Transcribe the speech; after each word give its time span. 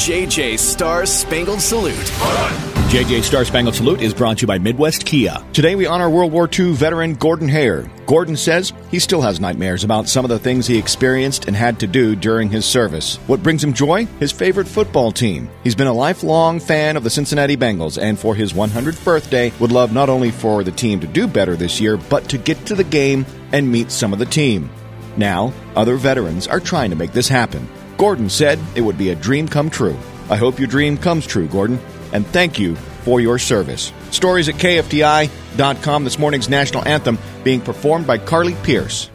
JJ 0.00 0.58
Star 0.58 1.04
Spangled 1.04 1.60
Salute. 1.60 1.92
JJ 2.88 3.22
Star 3.22 3.44
Spangled 3.44 3.74
Salute 3.74 4.00
is 4.00 4.14
brought 4.14 4.38
to 4.38 4.40
you 4.40 4.46
by 4.46 4.58
Midwest 4.58 5.04
Kia. 5.04 5.36
Today 5.52 5.74
we 5.74 5.84
honor 5.84 6.08
World 6.08 6.32
War 6.32 6.48
II 6.50 6.72
veteran 6.72 7.12
Gordon 7.16 7.48
Hare. 7.48 7.86
Gordon 8.06 8.34
says 8.34 8.72
he 8.90 8.98
still 8.98 9.20
has 9.20 9.40
nightmares 9.40 9.84
about 9.84 10.08
some 10.08 10.24
of 10.24 10.30
the 10.30 10.38
things 10.38 10.66
he 10.66 10.78
experienced 10.78 11.48
and 11.48 11.54
had 11.54 11.78
to 11.80 11.86
do 11.86 12.16
during 12.16 12.48
his 12.48 12.64
service. 12.64 13.16
What 13.26 13.42
brings 13.42 13.62
him 13.62 13.74
joy? 13.74 14.06
His 14.18 14.32
favorite 14.32 14.68
football 14.68 15.12
team. 15.12 15.50
He's 15.64 15.74
been 15.74 15.86
a 15.86 15.92
lifelong 15.92 16.60
fan 16.60 16.96
of 16.96 17.04
the 17.04 17.10
Cincinnati 17.10 17.58
Bengals 17.58 18.00
and 18.00 18.18
for 18.18 18.34
his 18.34 18.54
100th 18.54 19.04
birthday 19.04 19.52
would 19.60 19.70
love 19.70 19.92
not 19.92 20.08
only 20.08 20.30
for 20.30 20.64
the 20.64 20.72
team 20.72 21.00
to 21.00 21.06
do 21.06 21.26
better 21.26 21.56
this 21.56 21.78
year, 21.78 21.98
but 21.98 22.26
to 22.30 22.38
get 22.38 22.64
to 22.64 22.74
the 22.74 22.84
game 22.84 23.26
and 23.52 23.70
meet 23.70 23.90
some 23.90 24.14
of 24.14 24.18
the 24.18 24.24
team. 24.24 24.70
Now, 25.18 25.52
other 25.76 25.96
veterans 25.96 26.48
are 26.48 26.58
trying 26.58 26.88
to 26.88 26.96
make 26.96 27.12
this 27.12 27.28
happen. 27.28 27.68
Gordon 28.00 28.30
said 28.30 28.58
it 28.74 28.80
would 28.80 28.96
be 28.96 29.10
a 29.10 29.14
dream 29.14 29.46
come 29.46 29.68
true. 29.68 29.94
I 30.30 30.36
hope 30.36 30.58
your 30.58 30.68
dream 30.68 30.96
comes 30.96 31.26
true, 31.26 31.46
Gordon, 31.46 31.78
and 32.14 32.26
thank 32.26 32.58
you 32.58 32.74
for 32.74 33.20
your 33.20 33.38
service. 33.38 33.92
Stories 34.10 34.48
at 34.48 34.54
KFDI.com. 34.54 36.04
This 36.04 36.18
morning's 36.18 36.48
national 36.48 36.88
anthem 36.88 37.18
being 37.44 37.60
performed 37.60 38.06
by 38.06 38.16
Carly 38.16 38.54
Pearce. 38.62 39.10